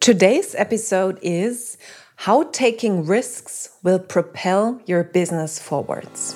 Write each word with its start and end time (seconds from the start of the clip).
Today's 0.00 0.54
episode 0.54 1.18
is 1.20 1.76
how 2.16 2.44
taking 2.52 3.04
risks 3.04 3.68
will 3.82 3.98
propel 3.98 4.80
your 4.86 5.04
business 5.04 5.58
forwards. 5.58 6.34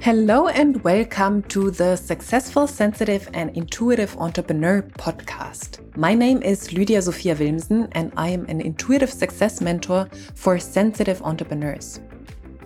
Hello 0.00 0.48
and 0.48 0.82
welcome 0.82 1.44
to 1.44 1.70
the 1.70 1.94
Successful, 1.94 2.66
Sensitive 2.66 3.30
and 3.32 3.56
Intuitive 3.56 4.16
Entrepreneur 4.16 4.82
podcast. 4.82 5.78
My 5.96 6.14
name 6.14 6.42
is 6.42 6.72
Lydia 6.72 7.00
Sophia 7.00 7.36
Wilmsen 7.36 7.86
and 7.92 8.12
I 8.16 8.30
am 8.30 8.44
an 8.46 8.60
intuitive 8.60 9.12
success 9.12 9.60
mentor 9.60 10.08
for 10.34 10.58
sensitive 10.58 11.22
entrepreneurs. 11.22 12.00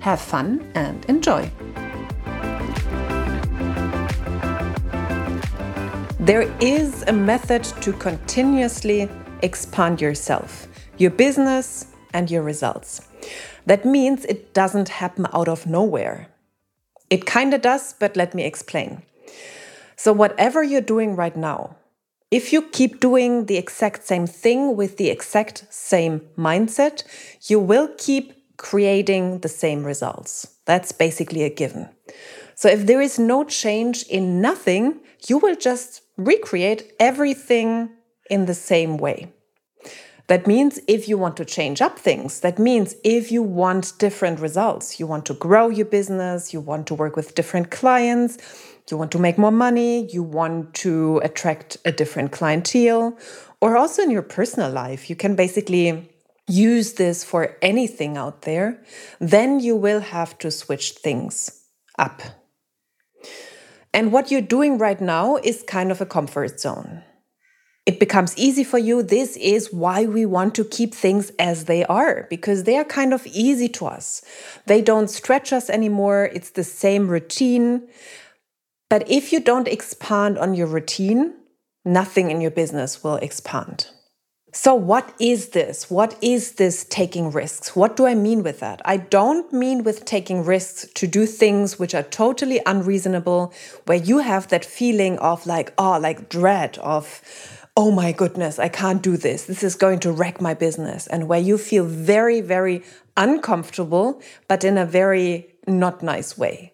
Have 0.00 0.20
fun 0.20 0.70
and 0.74 1.04
enjoy. 1.06 1.50
There 6.20 6.42
is 6.60 7.02
a 7.06 7.12
method 7.12 7.64
to 7.82 7.92
continuously 7.94 9.08
expand 9.42 10.00
yourself, 10.00 10.68
your 10.98 11.10
business, 11.10 11.86
and 12.12 12.30
your 12.30 12.42
results. 12.42 13.00
That 13.66 13.84
means 13.84 14.24
it 14.24 14.54
doesn't 14.54 14.88
happen 14.88 15.26
out 15.32 15.48
of 15.48 15.66
nowhere. 15.66 16.28
It 17.10 17.26
kind 17.26 17.54
of 17.54 17.62
does, 17.62 17.94
but 17.98 18.16
let 18.16 18.34
me 18.34 18.44
explain. 18.44 19.02
So, 19.96 20.12
whatever 20.12 20.62
you're 20.62 20.80
doing 20.80 21.16
right 21.16 21.36
now, 21.36 21.76
if 22.30 22.52
you 22.52 22.62
keep 22.62 23.00
doing 23.00 23.46
the 23.46 23.56
exact 23.56 24.06
same 24.06 24.26
thing 24.26 24.76
with 24.76 24.96
the 24.98 25.08
exact 25.08 25.64
same 25.70 26.20
mindset, 26.36 27.04
you 27.48 27.58
will 27.58 27.88
keep 27.96 28.37
creating 28.58 29.38
the 29.38 29.48
same 29.48 29.84
results. 29.84 30.58
That's 30.66 30.92
basically 30.92 31.42
a 31.44 31.50
given. 31.50 31.88
So 32.54 32.68
if 32.68 32.86
there 32.86 33.00
is 33.00 33.18
no 33.18 33.44
change 33.44 34.02
in 34.04 34.40
nothing, 34.40 35.00
you 35.26 35.38
will 35.38 35.56
just 35.56 36.02
recreate 36.16 36.92
everything 37.00 37.90
in 38.28 38.46
the 38.46 38.54
same 38.54 38.98
way. 38.98 39.32
That 40.26 40.46
means 40.46 40.78
if 40.86 41.08
you 41.08 41.16
want 41.16 41.38
to 41.38 41.44
change 41.46 41.80
up 41.80 41.98
things, 41.98 42.40
that 42.40 42.58
means 42.58 42.94
if 43.02 43.32
you 43.32 43.42
want 43.42 43.98
different 43.98 44.40
results, 44.40 45.00
you 45.00 45.06
want 45.06 45.24
to 45.26 45.34
grow 45.34 45.70
your 45.70 45.86
business, 45.86 46.52
you 46.52 46.60
want 46.60 46.86
to 46.88 46.94
work 46.94 47.16
with 47.16 47.34
different 47.34 47.70
clients, 47.70 48.36
you 48.90 48.98
want 48.98 49.10
to 49.12 49.18
make 49.18 49.38
more 49.38 49.52
money, 49.52 50.06
you 50.12 50.22
want 50.22 50.74
to 50.74 51.18
attract 51.24 51.78
a 51.86 51.92
different 51.92 52.32
clientele, 52.32 53.16
or 53.62 53.78
also 53.78 54.02
in 54.02 54.10
your 54.10 54.22
personal 54.22 54.70
life, 54.70 55.08
you 55.08 55.16
can 55.16 55.34
basically 55.34 56.10
use 56.48 56.94
this 56.94 57.22
for 57.22 57.56
anything 57.62 58.16
out 58.16 58.42
there, 58.42 58.82
then 59.20 59.60
you 59.60 59.76
will 59.76 60.00
have 60.00 60.38
to 60.38 60.50
switch 60.50 60.92
things 60.92 61.64
up. 61.98 62.22
And 63.92 64.12
what 64.12 64.30
you're 64.30 64.40
doing 64.40 64.78
right 64.78 65.00
now 65.00 65.36
is 65.36 65.62
kind 65.62 65.90
of 65.90 66.00
a 66.00 66.06
comfort 66.06 66.60
zone. 66.60 67.02
It 67.86 67.98
becomes 67.98 68.36
easy 68.36 68.64
for 68.64 68.76
you. 68.76 69.02
This 69.02 69.36
is 69.38 69.72
why 69.72 70.04
we 70.04 70.26
want 70.26 70.54
to 70.56 70.64
keep 70.64 70.94
things 70.94 71.32
as 71.38 71.64
they 71.64 71.86
are, 71.86 72.26
because 72.28 72.64
they 72.64 72.76
are 72.76 72.84
kind 72.84 73.14
of 73.14 73.26
easy 73.26 73.68
to 73.70 73.86
us. 73.86 74.22
They 74.66 74.82
don't 74.82 75.08
stretch 75.08 75.54
us 75.54 75.70
anymore. 75.70 76.28
It's 76.34 76.50
the 76.50 76.64
same 76.64 77.08
routine. 77.08 77.88
But 78.90 79.10
if 79.10 79.32
you 79.32 79.40
don't 79.40 79.68
expand 79.68 80.36
on 80.36 80.54
your 80.54 80.66
routine, 80.66 81.34
nothing 81.84 82.30
in 82.30 82.42
your 82.42 82.50
business 82.50 83.02
will 83.02 83.16
expand. 83.16 83.88
So, 84.60 84.74
what 84.74 85.14
is 85.20 85.50
this? 85.50 85.88
What 85.88 86.16
is 86.20 86.54
this 86.54 86.84
taking 86.90 87.30
risks? 87.30 87.76
What 87.76 87.94
do 87.94 88.08
I 88.08 88.16
mean 88.16 88.42
with 88.42 88.58
that? 88.58 88.82
I 88.84 88.96
don't 88.96 89.52
mean 89.52 89.84
with 89.84 90.04
taking 90.04 90.44
risks 90.44 90.84
to 90.94 91.06
do 91.06 91.26
things 91.26 91.78
which 91.78 91.94
are 91.94 92.02
totally 92.02 92.60
unreasonable, 92.66 93.52
where 93.86 93.98
you 93.98 94.18
have 94.18 94.48
that 94.48 94.64
feeling 94.64 95.16
of 95.20 95.46
like, 95.46 95.72
oh, 95.78 95.96
like 96.00 96.28
dread 96.28 96.76
of, 96.78 97.22
oh 97.76 97.92
my 97.92 98.10
goodness, 98.10 98.58
I 98.58 98.68
can't 98.68 99.00
do 99.00 99.16
this. 99.16 99.44
This 99.44 99.62
is 99.62 99.76
going 99.76 100.00
to 100.00 100.10
wreck 100.10 100.40
my 100.40 100.54
business. 100.54 101.06
And 101.06 101.28
where 101.28 101.38
you 101.38 101.56
feel 101.56 101.84
very, 101.84 102.40
very 102.40 102.82
uncomfortable, 103.16 104.20
but 104.48 104.64
in 104.64 104.76
a 104.76 104.84
very 104.84 105.54
not 105.68 106.02
nice 106.02 106.36
way. 106.36 106.72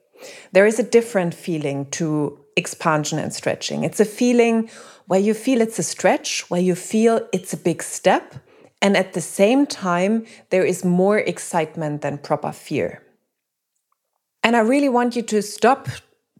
There 0.52 0.64
is 0.64 0.78
a 0.78 0.82
different 0.82 1.34
feeling 1.34 1.84
to 1.90 2.43
expansion 2.56 3.18
and 3.18 3.32
stretching. 3.32 3.84
It's 3.84 4.00
a 4.00 4.04
feeling 4.04 4.70
where 5.06 5.20
you 5.20 5.34
feel 5.34 5.60
it's 5.60 5.78
a 5.78 5.82
stretch, 5.82 6.48
where 6.50 6.60
you 6.60 6.74
feel 6.74 7.26
it's 7.32 7.52
a 7.52 7.56
big 7.58 7.82
step, 7.82 8.34
and 8.80 8.96
at 8.96 9.12
the 9.12 9.20
same 9.20 9.66
time, 9.66 10.26
there 10.50 10.64
is 10.64 10.84
more 10.84 11.18
excitement 11.18 12.02
than 12.02 12.18
proper 12.18 12.52
fear. 12.52 13.02
And 14.42 14.56
I 14.56 14.60
really 14.60 14.90
want 14.90 15.16
you 15.16 15.22
to 15.22 15.40
stop 15.40 15.88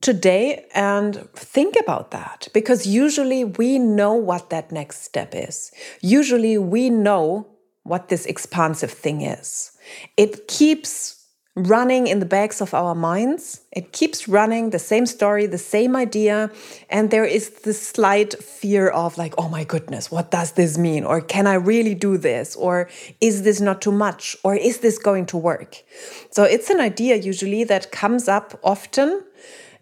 today 0.03 0.67
and 0.75 1.27
think 1.33 1.75
about 1.81 2.11
that 2.11 2.49
because 2.53 2.87
usually 2.87 3.45
we 3.45 3.79
know 3.79 4.13
what 4.13 4.51
that 4.51 4.71
next 4.71 5.03
step 5.03 5.35
is. 5.35 5.73
Usually 6.03 6.59
we 6.59 6.91
know 6.91 7.47
what 7.85 8.09
this 8.09 8.27
expansive 8.27 8.91
thing 8.91 9.23
is. 9.23 9.73
It 10.19 10.47
keeps 10.49 11.24
running 11.57 12.09
in 12.09 12.19
the 12.19 12.27
backs 12.27 12.61
of 12.61 12.75
our 12.75 12.95
minds. 12.95 13.61
It 13.71 13.93
keeps 13.93 14.27
running 14.27 14.71
the 14.71 14.79
same 14.79 15.07
story, 15.07 15.47
the 15.47 15.59
same 15.59 15.95
idea. 15.95 16.51
And 16.91 17.11
there 17.11 17.25
is 17.25 17.51
this 17.63 17.81
slight 17.81 18.35
fear 18.43 18.89
of, 18.89 19.17
like, 19.17 19.35
oh 19.39 19.49
my 19.49 19.63
goodness, 19.63 20.11
what 20.11 20.31
does 20.31 20.53
this 20.53 20.77
mean? 20.77 21.05
Or 21.05 21.21
can 21.21 21.47
I 21.47 21.55
really 21.55 21.95
do 21.95 22.17
this? 22.17 22.57
Or 22.57 22.89
is 23.21 23.43
this 23.43 23.61
not 23.61 23.81
too 23.81 23.93
much? 23.93 24.37
Or 24.43 24.57
is 24.57 24.79
this 24.79 24.99
going 24.99 25.27
to 25.27 25.37
work? 25.37 25.83
So 26.31 26.43
it's 26.43 26.71
an 26.71 26.81
idea 26.81 27.17
usually 27.17 27.63
that 27.65 27.93
comes 27.93 28.27
up 28.27 28.59
often. 28.65 29.23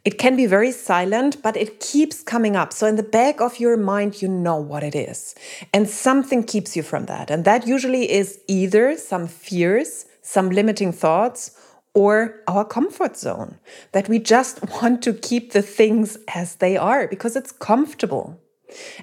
It 0.04 0.18
can 0.18 0.36
be 0.36 0.46
very 0.46 0.72
silent, 0.72 1.42
but 1.42 1.56
it 1.56 1.80
keeps 1.80 2.22
coming 2.22 2.56
up. 2.56 2.72
So, 2.72 2.88
in 2.88 2.96
the 2.96 3.04
back 3.04 3.40
of 3.40 3.60
your 3.60 3.76
mind, 3.76 4.20
you 4.20 4.26
know 4.26 4.56
what 4.56 4.82
it 4.82 4.96
is. 4.96 5.36
And 5.72 5.88
something 5.88 6.42
keeps 6.42 6.74
you 6.76 6.82
from 6.82 7.06
that. 7.06 7.30
And 7.30 7.44
that 7.44 7.68
usually 7.68 8.10
is 8.10 8.40
either 8.48 8.96
some 8.96 9.28
fears, 9.28 10.06
some 10.20 10.50
limiting 10.50 10.90
thoughts, 10.90 11.52
or 11.94 12.40
our 12.48 12.64
comfort 12.64 13.16
zone, 13.16 13.58
that 13.92 14.08
we 14.08 14.18
just 14.18 14.62
want 14.70 15.02
to 15.02 15.12
keep 15.12 15.52
the 15.52 15.62
things 15.62 16.16
as 16.34 16.56
they 16.56 16.76
are 16.76 17.06
because 17.06 17.36
it's 17.36 17.52
comfortable. 17.52 18.40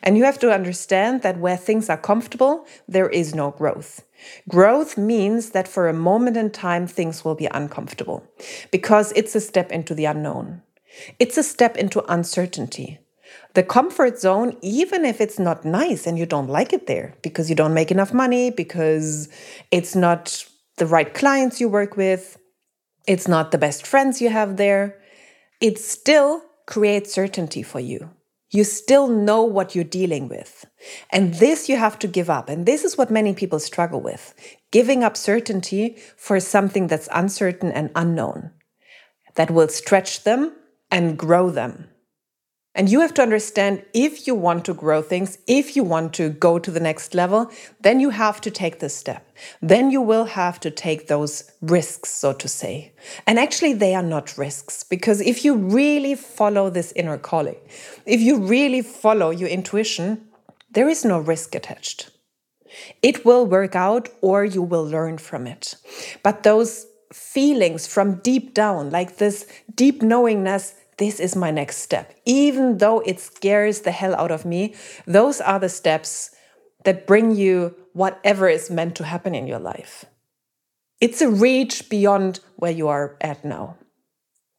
And 0.01 0.17
you 0.17 0.23
have 0.23 0.39
to 0.39 0.51
understand 0.51 1.21
that 1.21 1.39
where 1.39 1.57
things 1.57 1.89
are 1.89 1.97
comfortable, 1.97 2.65
there 2.87 3.09
is 3.09 3.35
no 3.35 3.51
growth. 3.51 4.03
Growth 4.47 4.97
means 4.97 5.51
that 5.51 5.67
for 5.67 5.87
a 5.87 5.93
moment 5.93 6.37
in 6.37 6.49
time, 6.49 6.87
things 6.87 7.23
will 7.23 7.35
be 7.35 7.47
uncomfortable 7.51 8.23
because 8.71 9.13
it's 9.15 9.35
a 9.35 9.41
step 9.41 9.71
into 9.71 9.93
the 9.93 10.05
unknown. 10.05 10.63
It's 11.19 11.37
a 11.37 11.43
step 11.43 11.77
into 11.77 12.03
uncertainty. 12.11 12.99
The 13.53 13.63
comfort 13.63 14.19
zone, 14.19 14.57
even 14.61 15.05
if 15.05 15.21
it's 15.21 15.37
not 15.37 15.63
nice 15.63 16.07
and 16.07 16.17
you 16.17 16.25
don't 16.25 16.49
like 16.49 16.73
it 16.73 16.87
there 16.87 17.15
because 17.21 17.47
you 17.47 17.55
don't 17.55 17.73
make 17.75 17.91
enough 17.91 18.13
money, 18.13 18.49
because 18.49 19.29
it's 19.69 19.95
not 19.95 20.45
the 20.77 20.87
right 20.87 21.13
clients 21.13 21.61
you 21.61 21.69
work 21.69 21.95
with, 21.95 22.38
it's 23.09 23.27
not 23.27 23.51
the 23.51 23.57
best 23.57 23.87
friends 23.87 24.21
you 24.21 24.29
have 24.29 24.57
there. 24.57 25.01
It 25.59 25.79
still 25.79 26.43
creates 26.67 27.11
certainty 27.11 27.63
for 27.63 27.79
you. 27.79 28.11
You 28.51 28.63
still 28.63 29.07
know 29.07 29.41
what 29.43 29.73
you're 29.73 29.83
dealing 29.83 30.27
with. 30.27 30.67
And 31.11 31.33
this 31.33 31.67
you 31.67 31.75
have 31.77 31.97
to 31.99 32.07
give 32.07 32.29
up. 32.29 32.49
And 32.49 32.67
this 32.67 32.83
is 32.83 32.99
what 32.99 33.09
many 33.09 33.33
people 33.33 33.59
struggle 33.59 33.99
with 33.99 34.35
giving 34.71 35.03
up 35.03 35.17
certainty 35.17 35.97
for 36.15 36.39
something 36.39 36.85
that's 36.85 37.09
uncertain 37.11 37.71
and 37.71 37.89
unknown, 37.95 38.51
that 39.33 39.49
will 39.49 39.67
stretch 39.67 40.23
them 40.23 40.53
and 40.91 41.17
grow 41.17 41.49
them. 41.49 41.89
And 42.79 42.89
you 42.89 43.01
have 43.01 43.13
to 43.15 43.21
understand 43.21 43.83
if 43.93 44.25
you 44.25 44.33
want 44.33 44.63
to 44.63 44.73
grow 44.73 45.01
things, 45.01 45.37
if 45.47 45.75
you 45.75 45.83
want 45.83 46.13
to 46.13 46.29
go 46.29 46.57
to 46.59 46.71
the 46.71 46.79
next 46.79 47.13
level, 47.13 47.51
then 47.81 47.99
you 47.99 48.09
have 48.11 48.39
to 48.39 48.49
take 48.49 48.79
this 48.79 48.95
step. 48.95 49.27
Then 49.61 49.91
you 49.91 49.99
will 49.99 50.23
have 50.23 50.61
to 50.61 50.71
take 50.71 51.07
those 51.07 51.51
risks, 51.59 52.09
so 52.09 52.31
to 52.31 52.47
say. 52.47 52.93
And 53.27 53.37
actually, 53.37 53.73
they 53.73 53.95
are 53.95 54.01
not 54.01 54.37
risks 54.37 54.85
because 54.85 55.19
if 55.19 55.43
you 55.43 55.55
really 55.55 56.15
follow 56.15 56.69
this 56.69 56.93
inner 56.93 57.17
calling, 57.17 57.57
if 58.05 58.21
you 58.21 58.37
really 58.37 58.81
follow 58.81 59.29
your 59.29 59.49
intuition, 59.49 60.29
there 60.71 60.87
is 60.87 61.03
no 61.03 61.19
risk 61.19 61.55
attached. 61.55 62.11
It 63.03 63.25
will 63.25 63.45
work 63.45 63.75
out 63.75 64.07
or 64.21 64.45
you 64.45 64.61
will 64.61 64.85
learn 64.85 65.17
from 65.17 65.47
it. 65.47 65.75
But 66.23 66.43
those 66.43 66.85
feelings 67.11 67.87
from 67.87 68.21
deep 68.21 68.53
down, 68.53 68.89
like 68.89 69.17
this 69.17 69.51
deep 69.75 70.01
knowingness, 70.01 70.75
this 70.99 71.19
is 71.19 71.35
my 71.35 71.49
next 71.49 71.77
step. 71.77 72.13
Even 72.25 72.77
though 72.77 72.99
it 72.99 73.19
scares 73.19 73.81
the 73.81 73.91
hell 73.91 74.13
out 74.15 74.31
of 74.31 74.45
me, 74.45 74.75
those 75.07 75.41
are 75.41 75.59
the 75.59 75.69
steps 75.69 76.29
that 76.85 77.07
bring 77.07 77.35
you 77.35 77.75
whatever 77.93 78.47
is 78.47 78.69
meant 78.69 78.95
to 78.95 79.03
happen 79.03 79.33
in 79.33 79.47
your 79.47 79.59
life. 79.59 80.05
It's 81.01 81.21
a 81.21 81.29
reach 81.29 81.89
beyond 81.89 82.41
where 82.57 82.71
you 82.71 82.87
are 82.87 83.17
at 83.21 83.43
now. 83.43 83.77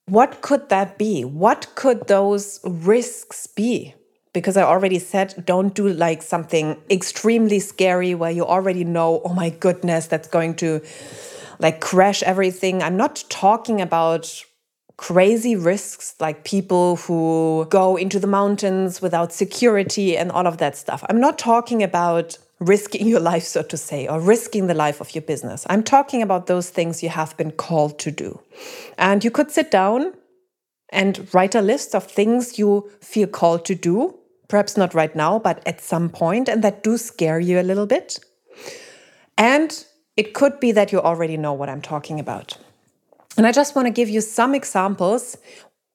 What 0.06 0.40
could 0.40 0.68
that 0.70 0.98
be? 0.98 1.24
What 1.24 1.68
could 1.74 2.08
those 2.08 2.58
risks 2.64 3.46
be? 3.46 3.94
Because 4.32 4.56
I 4.56 4.62
already 4.62 4.98
said, 4.98 5.44
don't 5.44 5.74
do 5.74 5.88
like 5.88 6.22
something 6.22 6.80
extremely 6.90 7.60
scary 7.60 8.14
where 8.14 8.30
you 8.30 8.46
already 8.46 8.84
know, 8.84 9.20
oh 9.24 9.34
my 9.34 9.50
goodness, 9.50 10.06
that's 10.06 10.28
going 10.28 10.54
to 10.56 10.80
like 11.58 11.80
crash 11.80 12.22
everything. 12.22 12.82
I'm 12.82 12.96
not 12.96 13.24
talking 13.28 13.80
about 13.80 14.44
crazy 15.00 15.56
risks 15.56 16.14
like 16.20 16.44
people 16.44 16.96
who 16.96 17.66
go 17.70 17.96
into 17.96 18.20
the 18.20 18.26
mountains 18.26 19.00
without 19.00 19.32
security 19.32 20.14
and 20.14 20.30
all 20.30 20.46
of 20.46 20.58
that 20.58 20.76
stuff. 20.76 21.02
I'm 21.08 21.18
not 21.18 21.38
talking 21.38 21.82
about 21.82 22.36
risking 22.58 23.08
your 23.08 23.18
life, 23.18 23.44
so 23.44 23.62
to 23.62 23.78
say, 23.78 24.06
or 24.06 24.20
risking 24.20 24.66
the 24.66 24.74
life 24.74 25.00
of 25.00 25.14
your 25.14 25.22
business. 25.22 25.66
I'm 25.70 25.82
talking 25.82 26.20
about 26.20 26.48
those 26.48 26.68
things 26.68 27.02
you 27.02 27.08
have 27.08 27.34
been 27.38 27.50
called 27.50 27.98
to 28.00 28.10
do. 28.10 28.42
And 28.98 29.24
you 29.24 29.30
could 29.30 29.50
sit 29.50 29.70
down 29.70 30.12
and 30.90 31.26
write 31.32 31.54
a 31.54 31.62
list 31.62 31.94
of 31.94 32.04
things 32.04 32.58
you 32.58 32.90
feel 33.00 33.26
called 33.26 33.64
to 33.64 33.74
do, 33.74 34.18
perhaps 34.48 34.76
not 34.76 34.92
right 34.92 35.16
now, 35.16 35.38
but 35.38 35.66
at 35.66 35.80
some 35.80 36.10
point, 36.10 36.46
and 36.46 36.62
that 36.62 36.82
do 36.82 36.98
scare 36.98 37.40
you 37.40 37.58
a 37.58 37.62
little 37.62 37.86
bit. 37.86 38.20
And 39.38 39.82
it 40.18 40.34
could 40.34 40.60
be 40.60 40.72
that 40.72 40.92
you 40.92 41.00
already 41.00 41.38
know 41.38 41.54
what 41.54 41.70
I'm 41.70 41.80
talking 41.80 42.20
about. 42.20 42.58
And 43.36 43.46
I 43.46 43.52
just 43.52 43.74
want 43.74 43.86
to 43.86 43.92
give 43.92 44.08
you 44.08 44.20
some 44.20 44.54
examples 44.54 45.36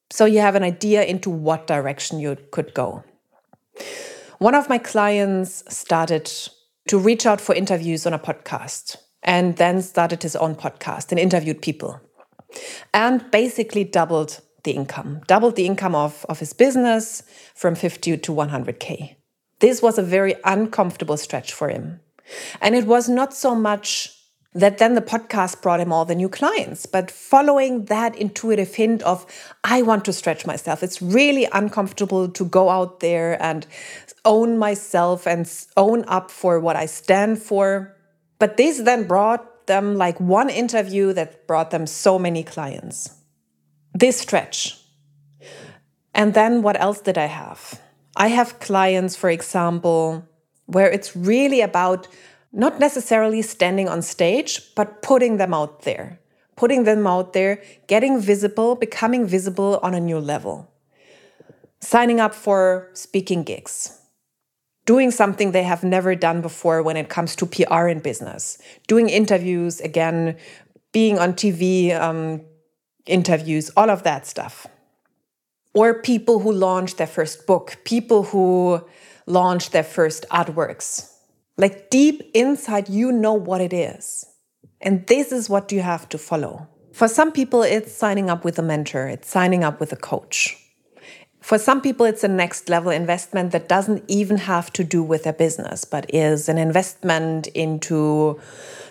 so 0.10 0.26
you 0.26 0.40
have 0.40 0.56
an 0.56 0.64
idea 0.64 1.04
into 1.04 1.30
what 1.30 1.68
direction 1.68 2.20
you 2.20 2.38
could 2.52 2.74
go. 2.74 3.04
One 4.40 4.56
of 4.56 4.70
my 4.70 4.78
clients 4.78 5.64
started 5.68 6.32
to 6.88 6.98
reach 6.98 7.26
out 7.26 7.42
for 7.42 7.56
interviews 7.56 8.06
on 8.06 8.14
a 8.14 8.20
podcast 8.20 8.98
and 9.24 9.58
then 9.58 9.82
started 9.82 10.22
his 10.24 10.36
own 10.36 10.56
podcast 10.56 11.12
and 11.12 11.20
interviewed 11.20 11.62
people 11.62 12.00
and 12.94 13.30
basically 13.32 13.84
doubled 13.84 14.42
the 14.64 14.72
income, 14.72 15.22
doubled 15.28 15.56
the 15.56 15.66
income 15.66 15.96
of, 15.96 16.26
of 16.30 16.40
his 16.40 16.54
business 16.54 17.24
from 17.56 17.76
50 17.76 18.18
to 18.18 18.32
100K. 18.32 19.16
This 19.60 19.82
was 19.82 19.98
a 19.98 20.04
very 20.04 20.36
uncomfortable 20.44 21.18
stretch 21.18 21.54
for 21.54 21.70
him. 21.70 22.00
And 22.62 22.76
it 22.76 22.86
was 22.86 23.08
not 23.08 23.34
so 23.34 23.56
much 23.56 24.15
that 24.56 24.78
then 24.78 24.96
the 24.96 25.02
podcast 25.02 25.62
brought 25.62 25.82
him 25.82 25.92
all 25.92 26.06
the 26.06 26.16
new 26.16 26.30
clients. 26.30 26.86
But 26.86 27.12
following 27.12 27.86
that 27.86 28.16
intuitive 28.16 28.74
hint 28.74 29.04
of, 29.04 29.26
I 29.66 29.82
want 29.82 30.06
to 30.06 30.14
stretch 30.14 30.46
myself, 30.48 30.82
it's 30.82 31.02
really 31.02 31.48
uncomfortable 31.52 32.30
to 32.30 32.46
go 32.46 32.70
out 32.70 33.02
there 33.02 33.42
and 33.44 33.68
own 34.24 34.58
myself 34.58 35.28
and 35.28 35.52
own 35.76 36.06
up 36.08 36.32
for 36.32 36.60
what 36.62 36.78
I 36.78 36.86
stand 36.86 37.44
for. 37.44 37.96
But 38.40 38.56
this 38.56 38.80
then 38.80 39.06
brought 39.06 39.68
them 39.68 39.98
like 39.98 40.20
one 40.22 40.50
interview 40.50 41.12
that 41.14 41.48
brought 41.48 41.72
them 41.72 41.86
so 41.86 42.18
many 42.18 42.42
clients. 42.42 43.14
This 43.94 44.20
stretch. 44.20 44.80
And 46.14 46.34
then 46.34 46.62
what 46.62 46.80
else 46.80 47.02
did 47.02 47.18
I 47.18 47.26
have? 47.26 47.82
I 48.16 48.30
have 48.30 48.62
clients, 48.62 49.18
for 49.18 49.30
example, 49.30 50.26
where 50.66 50.90
it's 50.90 51.14
really 51.14 51.60
about 51.60 52.08
not 52.56 52.80
necessarily 52.80 53.42
standing 53.42 53.90
on 53.90 54.02
stage, 54.02 54.74
but 54.76 55.02
putting 55.02 55.36
them 55.36 55.54
out 55.54 55.82
there, 55.82 56.20
putting 56.56 56.86
them 56.86 57.06
out 57.06 57.34
there, 57.34 57.62
getting 57.88 58.20
visible, 58.20 58.76
becoming 58.76 59.28
visible 59.28 59.78
on 59.84 59.94
a 59.94 60.00
new 60.00 60.18
level, 60.18 60.72
signing 61.82 62.22
up 62.22 62.34
for 62.34 62.90
speaking 62.94 63.44
gigs, 63.44 64.00
doing 64.86 65.12
something 65.12 65.52
they 65.52 65.64
have 65.64 65.84
never 65.84 66.16
done 66.16 66.42
before 66.42 66.82
when 66.82 66.96
it 66.96 67.10
comes 67.10 67.36
to 67.36 67.46
PR 67.46 67.88
in 67.88 68.00
business, 68.00 68.58
doing 68.88 69.10
interviews 69.10 69.82
again, 69.82 70.38
being 70.94 71.20
on 71.20 71.34
TV 71.34 71.94
um, 71.94 72.40
interviews, 73.06 73.70
all 73.76 73.90
of 73.90 74.04
that 74.04 74.26
stuff. 74.26 74.66
Or 75.74 76.02
people 76.02 76.40
who 76.40 76.54
launched 76.54 76.98
their 77.00 77.08
first 77.08 77.46
book, 77.46 77.76
people 77.84 78.24
who 78.24 78.82
launched 79.26 79.74
their 79.74 79.84
first 79.84 80.26
artworks 80.32 81.12
like 81.58 81.90
deep 81.90 82.30
inside, 82.34 82.90
you 82.90 83.12
know 83.12 83.34
what 83.34 83.62
it 83.62 83.74
is. 83.74 84.26
And 84.82 85.08
this 85.08 85.32
is 85.32 85.50
what 85.50 85.72
you 85.72 85.82
have 85.82 86.10
to 86.10 86.18
follow. 86.18 86.68
For 86.92 87.08
some 87.08 87.32
people, 87.32 87.62
it's 87.62 87.92
signing 87.92 88.30
up 88.30 88.46
with 88.46 88.60
a 88.60 88.62
mentor, 88.62 89.08
it's 89.08 89.30
signing 89.30 89.64
up 89.64 89.80
with 89.80 89.92
a 89.92 89.98
coach. 89.98 90.58
For 91.42 91.60
some 91.60 91.80
people, 91.80 92.08
it's 92.08 92.24
a 92.24 92.28
next 92.28 92.70
level 92.70 92.90
investment 92.90 93.52
that 93.52 93.70
doesn't 93.70 94.04
even 94.08 94.38
have 94.38 94.74
to 94.74 94.84
do 94.84 95.04
with 95.04 95.26
their 95.26 95.34
business, 95.34 95.86
but 95.86 96.12
is 96.12 96.50
an 96.50 96.58
investment 96.58 97.46
into 97.48 98.40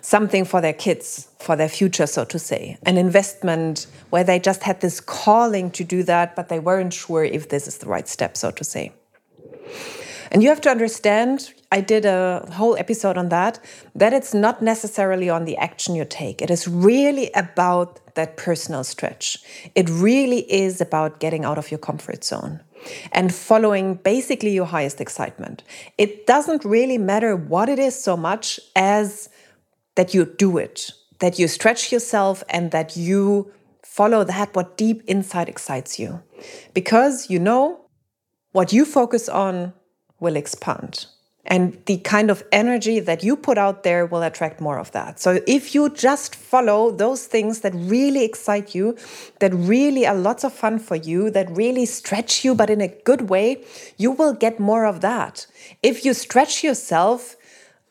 something 0.02 0.44
for 0.44 0.60
their 0.60 0.72
kids, 0.72 1.26
for 1.40 1.56
their 1.56 1.68
future, 1.68 2.06
so 2.06 2.24
to 2.26 2.38
say. 2.38 2.78
An 2.86 2.96
investment 2.96 3.88
where 4.10 4.22
they 4.22 4.38
just 4.38 4.62
had 4.62 4.80
this 4.80 5.00
calling 5.00 5.68
to 5.72 5.82
do 5.82 6.04
that, 6.04 6.36
but 6.36 6.48
they 6.48 6.60
weren't 6.60 6.92
sure 6.92 7.24
if 7.24 7.48
this 7.48 7.66
is 7.66 7.78
the 7.78 7.86
right 7.86 8.06
step, 8.06 8.36
so 8.36 8.52
to 8.52 8.62
say. 8.62 8.92
And 10.30 10.42
you 10.42 10.48
have 10.48 10.60
to 10.60 10.70
understand, 10.70 11.52
I 11.74 11.80
did 11.80 12.04
a 12.04 12.48
whole 12.52 12.76
episode 12.76 13.18
on 13.18 13.30
that, 13.30 13.58
that 13.96 14.12
it's 14.12 14.32
not 14.32 14.62
necessarily 14.62 15.28
on 15.28 15.44
the 15.44 15.56
action 15.56 15.96
you 15.96 16.04
take. 16.04 16.40
It 16.40 16.48
is 16.48 16.68
really 16.68 17.32
about 17.34 18.14
that 18.14 18.36
personal 18.36 18.84
stretch. 18.84 19.38
It 19.74 19.90
really 19.90 20.42
is 20.52 20.80
about 20.80 21.18
getting 21.18 21.44
out 21.44 21.58
of 21.58 21.72
your 21.72 21.78
comfort 21.78 22.22
zone 22.22 22.60
and 23.10 23.34
following 23.34 23.96
basically 23.96 24.52
your 24.54 24.66
highest 24.66 25.00
excitement. 25.00 25.64
It 25.98 26.28
doesn't 26.28 26.64
really 26.64 26.96
matter 26.96 27.34
what 27.34 27.68
it 27.68 27.80
is 27.80 28.00
so 28.00 28.16
much 28.16 28.60
as 28.76 29.28
that 29.96 30.14
you 30.14 30.26
do 30.26 30.58
it, 30.58 30.92
that 31.18 31.40
you 31.40 31.48
stretch 31.48 31.90
yourself 31.90 32.44
and 32.50 32.70
that 32.70 32.96
you 32.96 33.52
follow 33.82 34.22
that 34.22 34.54
what 34.54 34.76
deep 34.76 35.02
inside 35.08 35.48
excites 35.48 35.98
you. 35.98 36.22
Because 36.72 37.28
you 37.28 37.40
know 37.40 37.86
what 38.52 38.72
you 38.72 38.84
focus 38.84 39.28
on 39.28 39.72
will 40.20 40.36
expand. 40.36 41.06
And 41.46 41.78
the 41.84 41.98
kind 41.98 42.30
of 42.30 42.42
energy 42.52 43.00
that 43.00 43.22
you 43.22 43.36
put 43.36 43.58
out 43.58 43.82
there 43.82 44.06
will 44.06 44.22
attract 44.22 44.60
more 44.60 44.78
of 44.78 44.92
that. 44.92 45.20
So 45.20 45.40
if 45.46 45.74
you 45.74 45.90
just 45.90 46.34
follow 46.34 46.90
those 46.90 47.26
things 47.26 47.60
that 47.60 47.74
really 47.74 48.24
excite 48.24 48.74
you, 48.74 48.96
that 49.40 49.52
really 49.52 50.06
are 50.06 50.14
lots 50.14 50.44
of 50.44 50.54
fun 50.54 50.78
for 50.78 50.96
you, 50.96 51.30
that 51.30 51.50
really 51.50 51.84
stretch 51.84 52.44
you, 52.44 52.54
but 52.54 52.70
in 52.70 52.80
a 52.80 52.88
good 52.88 53.28
way, 53.28 53.62
you 53.98 54.10
will 54.10 54.32
get 54.32 54.58
more 54.58 54.86
of 54.86 55.02
that. 55.02 55.46
If 55.82 56.04
you 56.04 56.14
stretch 56.14 56.64
yourself, 56.64 57.36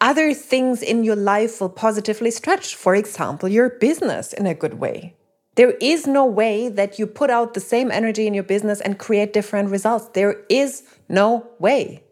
other 0.01 0.33
things 0.33 0.81
in 0.81 1.03
your 1.03 1.15
life 1.15 1.61
will 1.61 1.69
positively 1.69 2.31
stretch. 2.31 2.75
For 2.75 2.95
example, 2.95 3.47
your 3.47 3.69
business 3.69 4.33
in 4.33 4.47
a 4.47 4.55
good 4.55 4.79
way. 4.79 5.15
There 5.55 5.71
is 5.79 6.07
no 6.07 6.25
way 6.25 6.67
that 6.69 6.97
you 6.97 7.05
put 7.05 7.29
out 7.29 7.53
the 7.53 7.59
same 7.59 7.91
energy 7.91 8.25
in 8.25 8.33
your 8.33 8.43
business 8.43 8.81
and 8.81 8.97
create 8.97 9.33
different 9.33 9.69
results. 9.69 10.09
There 10.13 10.43
is 10.49 10.83
no 11.07 11.47
way. 11.59 12.03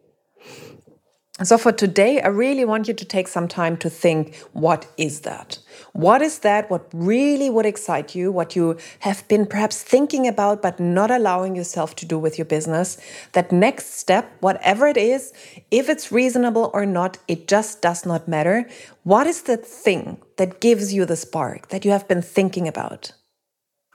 So, 1.43 1.57
for 1.57 1.71
today, 1.71 2.21
I 2.21 2.27
really 2.27 2.65
want 2.65 2.87
you 2.87 2.93
to 2.93 3.05
take 3.05 3.27
some 3.27 3.47
time 3.47 3.75
to 3.77 3.89
think 3.89 4.35
what 4.53 4.85
is 4.97 5.21
that? 5.21 5.57
What 5.93 6.21
is 6.21 6.39
that? 6.39 6.69
What 6.69 6.87
really 6.93 7.49
would 7.49 7.65
excite 7.65 8.13
you? 8.13 8.31
What 8.31 8.55
you 8.55 8.77
have 8.99 9.27
been 9.27 9.47
perhaps 9.47 9.81
thinking 9.81 10.27
about 10.27 10.61
but 10.61 10.79
not 10.79 11.09
allowing 11.09 11.55
yourself 11.55 11.95
to 11.95 12.05
do 12.05 12.19
with 12.19 12.37
your 12.37 12.45
business? 12.45 12.97
That 13.31 13.51
next 13.51 13.97
step, 13.97 14.31
whatever 14.41 14.87
it 14.87 14.97
is, 14.97 15.33
if 15.71 15.89
it's 15.89 16.11
reasonable 16.11 16.69
or 16.75 16.85
not, 16.85 17.17
it 17.27 17.47
just 17.47 17.81
does 17.81 18.05
not 18.05 18.27
matter. 18.27 18.69
What 19.03 19.25
is 19.25 19.41
the 19.41 19.57
thing 19.57 20.21
that 20.37 20.61
gives 20.61 20.93
you 20.93 21.05
the 21.05 21.15
spark 21.15 21.69
that 21.69 21.83
you 21.83 21.89
have 21.89 22.07
been 22.07 22.21
thinking 22.21 22.67
about 22.67 23.13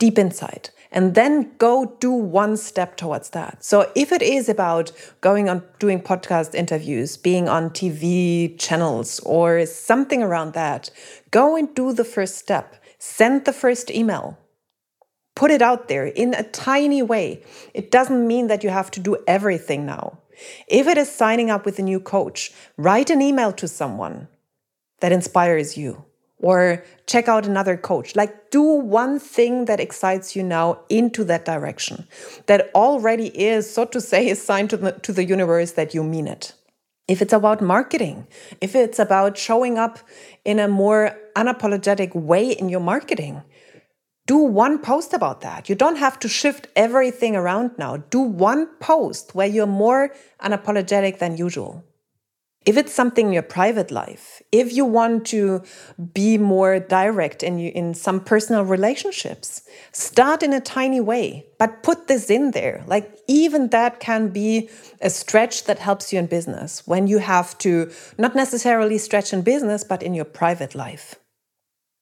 deep 0.01 0.19
inside? 0.19 0.71
And 0.97 1.15
then 1.15 1.53
go 1.59 1.95
do 2.01 2.11
one 2.11 2.57
step 2.57 2.97
towards 2.97 3.29
that. 3.31 3.63
So 3.63 3.93
if 3.95 4.13
it 4.13 4.23
is 4.23 4.49
about 4.49 4.93
going 5.21 5.47
on 5.47 5.63
doing 5.79 6.01
podcast 6.01 6.55
interviews, 6.55 7.19
being 7.19 7.51
on 7.51 7.69
TV 7.69 8.59
channels 8.59 9.21
or 9.21 9.67
something 9.67 10.23
around 10.23 10.55
that, 10.55 10.91
go 11.31 11.55
and 11.55 11.73
do 11.75 11.93
the 11.93 12.03
first 12.03 12.39
step. 12.39 12.83
Send 12.99 13.45
the 13.45 13.53
first 13.53 13.91
email. 13.91 14.39
Put 15.35 15.51
it 15.51 15.61
out 15.61 15.89
there 15.89 16.07
in 16.07 16.33
a 16.33 16.45
tiny 16.45 17.03
way. 17.03 17.45
It 17.75 17.91
doesn't 17.91 18.27
mean 18.27 18.47
that 18.47 18.65
you 18.65 18.71
have 18.71 18.91
to 18.93 19.01
do 19.01 19.19
everything 19.27 19.85
now. 19.85 20.21
If 20.67 20.87
it 20.87 20.97
is 20.97 21.13
signing 21.13 21.51
up 21.51 21.67
with 21.67 21.79
a 21.79 21.83
new 21.83 22.01
coach, 22.01 22.53
write 22.79 23.11
an 23.11 23.21
email 23.21 23.53
to 23.53 23.69
someone 23.69 24.29
that 25.01 25.13
inspires 25.13 25.77
you 25.77 26.06
or 26.41 26.85
check 27.07 27.29
out 27.29 27.47
another 27.47 27.77
coach. 27.77 28.15
Like, 28.15 28.51
do 28.51 28.63
one 28.63 29.19
thing 29.19 29.65
that 29.67 29.81
excites 29.81 30.37
you 30.37 30.43
now 30.43 30.81
into 30.89 31.25
that 31.25 31.45
direction 31.45 32.07
that 32.47 32.71
already 32.75 33.29
is, 33.39 33.73
so 33.73 33.85
to 33.87 34.01
say, 34.01 34.31
a 34.31 34.37
sign 34.37 34.69
to 34.69 34.77
the, 34.77 34.93
to 34.93 35.13
the 35.13 35.25
universe 35.25 35.73
that 35.73 35.95
you 35.95 36.03
mean 36.03 36.27
it. 36.27 36.53
If 37.09 37.23
it's 37.23 37.33
about 37.33 37.61
marketing, 37.61 38.27
if 38.61 38.75
it's 38.75 38.99
about 38.99 39.39
showing 39.39 39.79
up 39.79 40.01
in 40.45 40.59
a 40.59 40.67
more 40.67 41.17
unapologetic 41.37 42.15
way 42.17 42.51
in 42.51 42.69
your 42.69 42.81
marketing, 42.81 43.43
do 44.27 44.39
one 44.39 44.81
post 44.81 45.13
about 45.13 45.41
that. 45.43 45.69
You 45.69 45.77
don't 45.77 45.97
have 45.97 46.19
to 46.19 46.29
shift 46.29 46.67
everything 46.75 47.37
around 47.37 47.79
now. 47.79 47.99
Do 47.99 48.21
one 48.21 48.67
post 48.81 49.37
where 49.37 49.47
you're 49.47 49.69
more 49.69 50.13
unapologetic 50.43 51.21
than 51.21 51.37
usual. 51.37 51.85
If 52.67 52.77
it's 52.77 52.93
something 52.93 53.29
in 53.29 53.33
your 53.33 53.43
private 53.45 53.93
life, 53.93 54.43
if 54.51 54.73
you 54.73 54.85
want 54.85 55.25
to 55.29 55.63
be 56.13 56.37
more 56.37 56.81
direct 56.81 57.45
in, 57.45 57.61
in 57.61 57.95
some 57.95 58.19
personal 58.19 58.65
relationships, 58.65 59.63
start 59.93 60.43
in 60.43 60.53
a 60.53 60.61
tiny 60.61 61.01
way, 61.01 61.47
but 61.61 61.85
put 61.85 62.09
this 62.09 62.29
in 62.29 62.51
there. 62.51 62.83
Like, 62.89 63.17
even 63.29 63.69
that 63.69 64.01
can 64.01 64.31
be 64.31 64.69
a 65.01 65.11
stretch 65.11 65.65
that 65.65 65.79
helps 65.79 66.13
you 66.13 66.19
in 66.19 66.27
business 66.27 66.85
when 66.89 67.07
you 67.07 67.19
have 67.19 67.57
to 67.59 67.93
not 68.19 68.35
necessarily 68.35 68.99
stretch 68.99 69.33
in 69.33 69.43
business, 69.43 69.85
but 69.85 70.03
in 70.03 70.13
your 70.13 70.25
private 70.25 70.75
life. 70.75 71.15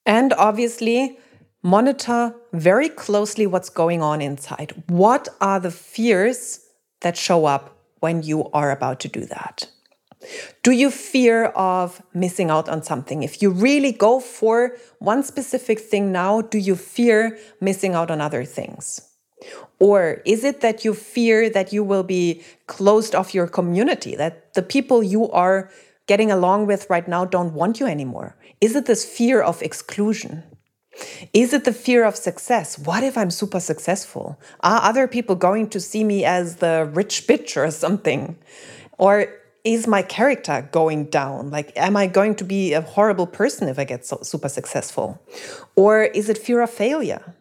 And 0.07 0.33
obviously, 0.33 1.19
monitor 1.63 2.35
very 2.55 2.89
closely 2.89 3.47
what's 3.47 3.69
going 3.69 4.01
on 4.01 4.23
inside. 4.23 4.73
What 4.89 5.29
are 5.43 5.61
the 5.61 5.71
fears 5.71 6.61
that 7.03 7.19
show 7.19 7.45
up 7.45 7.77
when 8.01 8.23
you 8.23 8.49
are 8.53 8.71
about 8.71 9.01
to 9.01 9.09
do 9.09 9.27
that? 9.27 9.69
Do 10.63 10.71
you 10.71 10.91
fear 10.91 11.47
of 11.47 12.03
missing 12.15 12.51
out 12.51 12.69
on 12.69 12.83
something? 12.83 13.23
If 13.23 13.43
you 13.43 13.51
really 13.51 13.93
go 13.93 14.21
for 14.21 14.77
one 14.99 15.23
specific 15.23 15.79
thing 15.79 16.13
now, 16.13 16.41
do 16.41 16.59
you 16.59 16.77
fear 16.77 17.39
missing 17.61 17.95
out 17.95 18.11
on 18.11 18.21
other 18.21 18.45
things? 18.45 19.01
Or 19.79 20.23
is 20.25 20.45
it 20.45 20.61
that 20.61 20.85
you 20.85 20.95
fear 20.95 21.51
that 21.51 21.73
you 21.73 21.85
will 21.85 22.03
be 22.03 22.43
closed 22.67 23.15
off 23.15 23.35
your 23.35 23.47
community, 23.47 24.17
that 24.17 24.55
the 24.55 24.63
people 24.63 25.03
you 25.03 25.31
are 25.31 25.71
getting 26.07 26.31
along 26.31 26.67
with 26.67 26.89
right 26.89 27.07
now 27.07 27.25
don't 27.25 27.55
want 27.55 27.81
you 27.81 27.87
anymore? 27.87 28.37
Is 28.61 28.77
it 28.77 28.87
this 28.87 29.05
fear 29.05 29.43
of 29.43 29.63
exclusion? 29.63 30.45
Is 31.33 31.53
it 31.53 31.65
the 31.65 31.73
fear 31.73 32.05
of 32.05 32.17
success? 32.17 32.79
What 32.79 33.03
if 33.03 33.19
I'm 33.19 33.31
super 33.31 33.61
successful? 33.61 34.41
Are 34.61 34.81
other 34.83 35.09
people 35.09 35.35
going 35.35 35.69
to 35.71 35.81
see 35.81 36.05
me 36.05 36.25
as 36.25 36.57
the 36.57 36.89
rich 36.93 37.27
bitch 37.27 37.57
or 37.57 37.71
something? 37.71 38.39
Or 38.97 39.29
is 39.65 39.87
my 39.87 40.03
character 40.03 40.69
going 40.71 41.07
down? 41.07 41.51
Like, 41.51 41.73
am 41.77 41.97
I 41.97 42.07
going 42.07 42.35
to 42.37 42.45
be 42.45 42.75
a 42.75 42.83
horrible 42.83 43.27
person 43.27 43.69
if 43.69 43.79
I 43.79 43.85
get 43.85 44.05
so 44.05 44.19
super 44.23 44.51
successful? 44.51 45.21
Or 45.75 46.03
is 46.03 46.29
it 46.29 46.37
fear 46.37 46.61
of 46.61 46.71
failure? 46.71 47.35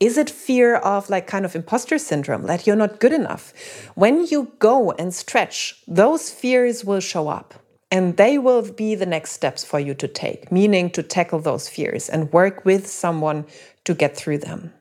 Is 0.00 0.18
it 0.18 0.30
fear 0.30 0.76
of 0.76 1.10
like 1.10 1.28
kind 1.28 1.44
of 1.44 1.54
imposter 1.54 1.98
syndrome, 1.98 2.46
that 2.46 2.66
you're 2.66 2.74
not 2.74 2.98
good 2.98 3.12
enough? 3.12 3.52
When 3.94 4.26
you 4.26 4.52
go 4.58 4.90
and 4.92 5.14
stretch, 5.14 5.80
those 5.86 6.30
fears 6.30 6.84
will 6.84 7.00
show 7.00 7.28
up 7.28 7.54
and 7.90 8.16
they 8.16 8.38
will 8.38 8.62
be 8.72 8.94
the 8.94 9.06
next 9.06 9.32
steps 9.32 9.62
for 9.62 9.78
you 9.78 9.94
to 9.94 10.08
take, 10.08 10.50
meaning 10.50 10.90
to 10.90 11.02
tackle 11.02 11.40
those 11.40 11.68
fears 11.68 12.08
and 12.08 12.32
work 12.32 12.64
with 12.64 12.88
someone 12.88 13.44
to 13.84 13.94
get 13.94 14.16
through 14.16 14.38
them. 14.38 14.72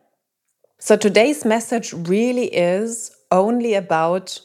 So 0.80 0.96
today's 0.96 1.46
message 1.46 1.94
really 1.94 2.46
is 2.46 3.12
only 3.30 3.76
about 3.76 4.40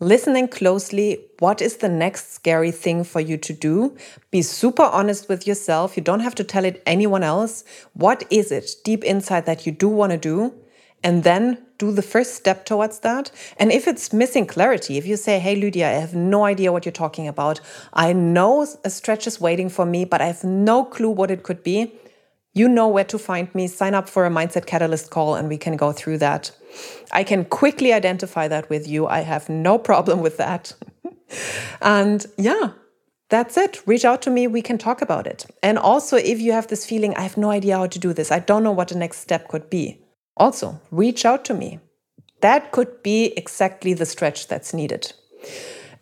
Listening 0.00 0.46
closely, 0.46 1.24
what 1.38 1.62
is 1.62 1.78
the 1.78 1.88
next 1.88 2.34
scary 2.34 2.70
thing 2.70 3.02
for 3.02 3.18
you 3.18 3.38
to 3.38 3.54
do? 3.54 3.96
Be 4.30 4.42
super 4.42 4.82
honest 4.82 5.26
with 5.26 5.46
yourself. 5.46 5.96
You 5.96 6.02
don't 6.02 6.20
have 6.20 6.34
to 6.34 6.44
tell 6.44 6.66
it 6.66 6.82
anyone 6.84 7.22
else. 7.22 7.64
What 7.94 8.24
is 8.28 8.52
it 8.52 8.72
deep 8.84 9.02
inside 9.04 9.46
that 9.46 9.64
you 9.64 9.72
do 9.72 9.88
want 9.88 10.12
to 10.12 10.18
do? 10.18 10.52
And 11.02 11.24
then 11.24 11.64
do 11.78 11.92
the 11.92 12.02
first 12.02 12.34
step 12.34 12.66
towards 12.66 12.98
that. 12.98 13.30
And 13.56 13.72
if 13.72 13.88
it's 13.88 14.12
missing 14.12 14.46
clarity, 14.46 14.98
if 14.98 15.06
you 15.06 15.16
say, 15.16 15.38
Hey, 15.38 15.56
Lydia, 15.56 15.88
I 15.88 15.92
have 15.92 16.14
no 16.14 16.44
idea 16.44 16.72
what 16.72 16.84
you're 16.84 16.92
talking 16.92 17.26
about. 17.26 17.62
I 17.94 18.12
know 18.12 18.66
a 18.84 18.90
stretch 18.90 19.26
is 19.26 19.40
waiting 19.40 19.70
for 19.70 19.86
me, 19.86 20.04
but 20.04 20.20
I 20.20 20.26
have 20.26 20.44
no 20.44 20.84
clue 20.84 21.08
what 21.08 21.30
it 21.30 21.42
could 21.42 21.62
be. 21.62 21.94
You 22.56 22.70
know 22.70 22.88
where 22.88 23.04
to 23.04 23.18
find 23.18 23.54
me. 23.54 23.66
Sign 23.66 23.92
up 23.92 24.08
for 24.08 24.24
a 24.24 24.30
Mindset 24.30 24.64
Catalyst 24.64 25.10
call 25.10 25.34
and 25.34 25.46
we 25.46 25.58
can 25.58 25.76
go 25.76 25.92
through 25.92 26.16
that. 26.18 26.50
I 27.12 27.22
can 27.22 27.44
quickly 27.44 27.92
identify 27.92 28.48
that 28.48 28.70
with 28.70 28.88
you. 28.88 29.06
I 29.06 29.20
have 29.20 29.50
no 29.50 29.76
problem 29.90 30.22
with 30.22 30.38
that. 30.38 30.72
and 31.82 32.24
yeah, 32.38 32.70
that's 33.28 33.58
it. 33.58 33.86
Reach 33.86 34.06
out 34.06 34.22
to 34.22 34.30
me. 34.30 34.46
We 34.46 34.62
can 34.62 34.78
talk 34.78 35.02
about 35.02 35.26
it. 35.26 35.44
And 35.62 35.78
also, 35.78 36.16
if 36.16 36.40
you 36.40 36.52
have 36.52 36.68
this 36.68 36.86
feeling, 36.86 37.14
I 37.14 37.20
have 37.20 37.36
no 37.36 37.50
idea 37.50 37.76
how 37.76 37.88
to 37.88 37.98
do 37.98 38.14
this, 38.14 38.32
I 38.32 38.38
don't 38.38 38.64
know 38.64 38.72
what 38.72 38.88
the 38.88 38.96
next 38.96 39.18
step 39.18 39.48
could 39.48 39.68
be, 39.68 40.00
also 40.38 40.80
reach 40.90 41.26
out 41.26 41.44
to 41.46 41.54
me. 41.54 41.80
That 42.40 42.72
could 42.72 43.02
be 43.02 43.34
exactly 43.36 43.92
the 43.92 44.06
stretch 44.06 44.48
that's 44.48 44.72
needed. 44.72 45.12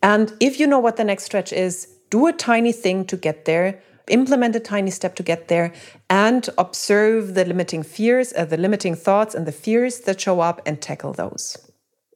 And 0.03 0.33
if 0.39 0.61
you 0.61 0.69
know 0.69 0.79
what 0.79 0.99
the 0.99 1.05
next 1.05 1.25
stretch 1.25 1.53
is, 1.53 1.89
do 2.11 2.29
a 2.29 2.33
tiny 2.33 2.71
thing 2.71 3.07
to 3.07 3.17
get 3.17 3.45
there 3.45 3.83
implement 4.09 4.57
a 4.57 4.61
tiny 4.61 4.91
step 4.91 5.15
to 5.17 5.23
get 5.23 5.49
there 5.49 5.73
and 6.11 6.49
observe 6.59 7.35
the 7.35 7.45
limiting 7.45 7.83
fears, 7.83 8.33
uh, 8.37 8.45
the 8.45 8.57
limiting 8.57 8.95
thoughts, 8.95 9.35
and 9.35 9.47
the 9.47 9.53
fears 9.53 10.01
that 10.01 10.21
show 10.21 10.41
up 10.41 10.61
and 10.67 10.81
tackle 10.81 11.13
those. 11.13 11.71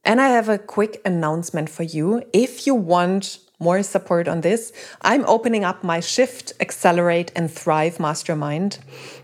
And 0.04 0.20
I 0.20 0.28
have 0.28 0.48
a 0.48 0.58
quick 0.58 1.00
announcement 1.04 1.68
for 1.68 1.82
you. 1.82 2.22
If 2.32 2.66
you 2.66 2.74
want 2.74 3.38
more 3.60 3.82
support 3.82 4.28
on 4.28 4.40
this, 4.42 4.72
I'm 5.02 5.24
opening 5.26 5.64
up 5.64 5.82
my 5.82 6.00
Shift, 6.00 6.52
Accelerate, 6.60 7.32
and 7.34 7.50
Thrive 7.50 7.98
Mastermind. 7.98 8.78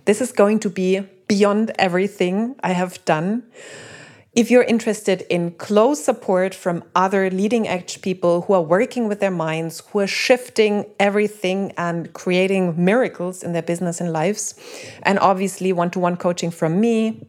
This 0.04 0.20
is 0.20 0.32
going 0.32 0.58
to 0.60 0.70
be 0.70 1.00
beyond 1.28 1.72
everything 1.78 2.56
I 2.62 2.72
have 2.72 3.04
done. 3.04 3.44
If 4.34 4.50
you're 4.50 4.64
interested 4.64 5.24
in 5.30 5.52
close 5.52 6.04
support 6.04 6.56
from 6.56 6.82
other 6.96 7.30
leading 7.30 7.68
edge 7.68 8.02
people 8.02 8.42
who 8.42 8.54
are 8.54 8.62
working 8.62 9.06
with 9.06 9.20
their 9.20 9.30
minds, 9.30 9.80
who 9.90 10.00
are 10.00 10.08
shifting 10.08 10.86
everything 10.98 11.72
and 11.78 12.12
creating 12.14 12.84
miracles 12.84 13.44
in 13.44 13.52
their 13.52 13.62
business 13.62 14.00
and 14.00 14.12
lives, 14.12 14.58
and 15.04 15.20
obviously 15.20 15.72
one 15.72 15.90
to 15.92 16.00
one 16.00 16.16
coaching 16.16 16.50
from 16.50 16.80
me, 16.80 17.28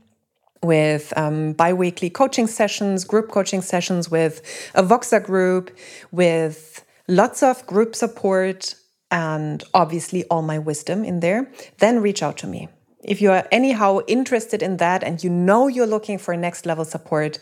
with 0.64 1.14
um, 1.16 1.54
bi 1.54 1.74
weekly 1.74 2.10
coaching 2.10 2.48
sessions, 2.48 3.04
group 3.04 3.30
coaching 3.30 3.62
sessions, 3.62 4.10
with 4.10 4.42
a 4.74 4.82
Voxer 4.82 5.24
group, 5.24 5.70
with 6.12 6.84
lots 7.08 7.44
of 7.44 7.64
group 7.68 7.96
support, 7.96 8.74
and 9.12 9.64
obviously 9.76 10.24
all 10.24 10.42
my 10.42 10.58
wisdom 10.58 11.06
in 11.06 11.20
there, 11.20 11.52
then 11.78 12.02
reach 12.02 12.24
out 12.24 12.38
to 12.38 12.48
me. 12.48 12.68
If 13.06 13.22
you 13.22 13.32
are 13.32 13.48
anyhow 13.52 14.00
interested 14.08 14.64
in 14.64 14.78
that 14.78 15.04
and 15.04 15.24
you 15.24 15.30
know 15.30 15.68
you're 15.68 15.86
looking 15.86 16.18
for 16.18 16.36
next 16.36 16.66
level 16.66 16.86
support, 16.86 17.38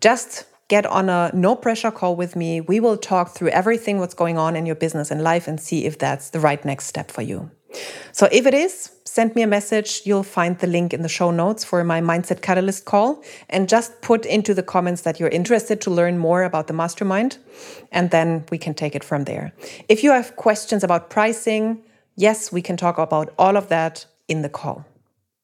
just 0.00 0.44
get 0.66 0.86
on 0.86 1.08
a 1.08 1.30
no 1.32 1.54
pressure 1.54 1.92
call 1.92 2.16
with 2.16 2.34
me. 2.34 2.60
We 2.60 2.80
will 2.80 2.96
talk 2.96 3.30
through 3.30 3.50
everything 3.50 3.98
what's 4.00 4.14
going 4.14 4.38
on 4.38 4.56
in 4.56 4.66
your 4.66 4.74
business 4.74 5.12
and 5.12 5.22
life 5.22 5.46
and 5.46 5.60
see 5.60 5.84
if 5.84 5.98
that's 5.98 6.30
the 6.30 6.40
right 6.40 6.64
next 6.64 6.86
step 6.86 7.12
for 7.12 7.22
you. 7.22 7.50
So 8.10 8.28
if 8.32 8.44
it 8.46 8.54
is, 8.54 8.90
send 9.04 9.36
me 9.36 9.42
a 9.42 9.46
message. 9.46 10.02
You'll 10.04 10.24
find 10.24 10.58
the 10.58 10.66
link 10.66 10.92
in 10.92 11.02
the 11.02 11.08
show 11.08 11.30
notes 11.30 11.62
for 11.64 11.84
my 11.84 12.00
Mindset 12.00 12.42
Catalyst 12.42 12.84
call 12.84 13.22
and 13.48 13.68
just 13.68 14.00
put 14.00 14.26
into 14.26 14.52
the 14.52 14.64
comments 14.64 15.02
that 15.02 15.20
you're 15.20 15.28
interested 15.28 15.80
to 15.82 15.90
learn 15.90 16.18
more 16.18 16.42
about 16.42 16.66
the 16.66 16.72
mastermind 16.72 17.38
and 17.92 18.10
then 18.10 18.44
we 18.50 18.58
can 18.58 18.74
take 18.74 18.96
it 18.96 19.04
from 19.04 19.24
there. 19.24 19.52
If 19.88 20.02
you 20.02 20.10
have 20.10 20.34
questions 20.34 20.82
about 20.82 21.08
pricing, 21.08 21.84
yes, 22.16 22.50
we 22.50 22.62
can 22.62 22.76
talk 22.76 22.98
about 22.98 23.32
all 23.38 23.56
of 23.56 23.68
that 23.68 24.06
in 24.26 24.42
the 24.42 24.48
call. 24.48 24.84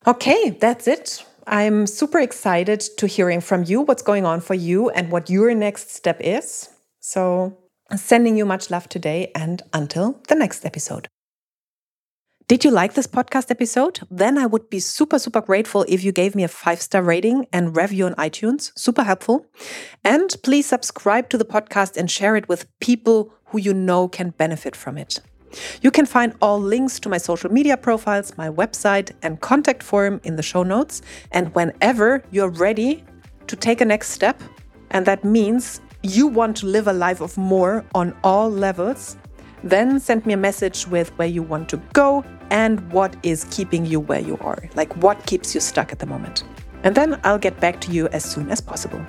Okay, 0.06 0.50
that's 0.50 0.88
it. 0.88 1.24
I'm 1.46 1.86
super 1.86 2.20
excited 2.20 2.80
to 2.96 3.06
hearing 3.06 3.40
from 3.42 3.64
you 3.64 3.82
what's 3.82 4.02
going 4.02 4.24
on 4.24 4.40
for 4.40 4.54
you 4.54 4.88
and 4.90 5.10
what 5.10 5.28
your 5.28 5.54
next 5.54 5.90
step 5.90 6.18
is. 6.20 6.70
So, 7.00 7.58
sending 7.94 8.36
you 8.36 8.46
much 8.46 8.70
love 8.70 8.88
today 8.88 9.30
and 9.34 9.62
until 9.72 10.20
the 10.28 10.36
next 10.36 10.64
episode. 10.64 11.08
Did 12.48 12.64
you 12.64 12.70
like 12.70 12.94
this 12.94 13.06
podcast 13.06 13.50
episode? 13.50 14.00
Then 14.10 14.38
I 14.38 14.46
would 14.46 14.70
be 14.70 14.80
super, 14.80 15.18
super 15.18 15.40
grateful 15.40 15.84
if 15.86 16.02
you 16.02 16.12
gave 16.12 16.34
me 16.34 16.44
a 16.44 16.48
five 16.48 16.80
star 16.80 17.02
rating 17.02 17.46
and 17.52 17.76
review 17.76 18.06
on 18.06 18.14
iTunes. 18.14 18.72
Super 18.76 19.04
helpful. 19.04 19.46
And 20.02 20.34
please 20.42 20.66
subscribe 20.66 21.28
to 21.28 21.38
the 21.38 21.44
podcast 21.44 21.96
and 21.96 22.10
share 22.10 22.36
it 22.36 22.48
with 22.48 22.66
people 22.80 23.32
who 23.46 23.58
you 23.58 23.74
know 23.74 24.08
can 24.08 24.30
benefit 24.30 24.74
from 24.74 24.96
it. 24.98 25.20
You 25.82 25.90
can 25.90 26.06
find 26.06 26.34
all 26.40 26.60
links 26.60 27.00
to 27.00 27.08
my 27.08 27.18
social 27.18 27.50
media 27.50 27.76
profiles, 27.76 28.36
my 28.36 28.48
website, 28.48 29.12
and 29.22 29.40
contact 29.40 29.82
form 29.82 30.20
in 30.24 30.36
the 30.36 30.42
show 30.42 30.62
notes. 30.62 31.02
And 31.32 31.54
whenever 31.54 32.24
you're 32.30 32.50
ready 32.50 33.04
to 33.46 33.56
take 33.56 33.80
a 33.80 33.84
next 33.84 34.10
step, 34.10 34.40
and 34.90 35.06
that 35.06 35.24
means 35.24 35.80
you 36.02 36.26
want 36.26 36.56
to 36.58 36.66
live 36.66 36.86
a 36.88 36.92
life 36.92 37.20
of 37.20 37.36
more 37.36 37.84
on 37.94 38.16
all 38.24 38.50
levels, 38.50 39.16
then 39.62 40.00
send 40.00 40.24
me 40.24 40.32
a 40.32 40.36
message 40.36 40.86
with 40.86 41.10
where 41.18 41.28
you 41.28 41.42
want 41.42 41.68
to 41.68 41.76
go 41.92 42.24
and 42.50 42.80
what 42.92 43.14
is 43.22 43.44
keeping 43.50 43.84
you 43.86 44.00
where 44.00 44.20
you 44.20 44.38
are, 44.40 44.58
like 44.74 44.94
what 44.96 45.26
keeps 45.26 45.54
you 45.54 45.60
stuck 45.60 45.92
at 45.92 45.98
the 45.98 46.06
moment. 46.06 46.44
And 46.82 46.94
then 46.94 47.20
I'll 47.24 47.38
get 47.38 47.60
back 47.60 47.80
to 47.82 47.92
you 47.92 48.08
as 48.08 48.24
soon 48.24 48.48
as 48.50 48.60
possible. 48.60 49.04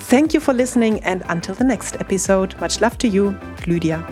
Thank 0.00 0.34
you 0.34 0.40
for 0.40 0.52
listening, 0.52 1.00
and 1.04 1.22
until 1.28 1.54
the 1.54 1.64
next 1.64 1.96
episode, 2.00 2.58
much 2.60 2.80
love 2.80 2.98
to 2.98 3.08
you, 3.08 3.38
Lydia. 3.68 4.04